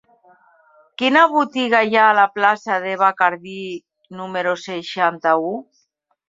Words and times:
Quina 1.01 1.21
botiga 1.33 1.81
hi 1.89 1.99
ha 1.99 2.05
a 2.13 2.15
la 2.19 2.23
plaça 2.37 2.79
de 2.87 2.95
Bacardí 3.03 3.59
número 4.23 4.57
seixanta-u? 4.65 5.55